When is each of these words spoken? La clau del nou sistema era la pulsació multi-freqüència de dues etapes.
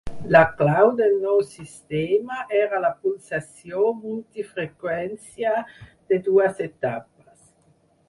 La 0.35 0.39
clau 0.61 0.87
del 0.99 1.11
nou 1.25 1.41
sistema 1.49 2.39
era 2.63 2.81
la 2.87 2.91
pulsació 3.05 3.85
multi-freqüència 4.09 5.55
de 5.63 6.23
dues 6.33 6.69
etapes. 6.71 7.43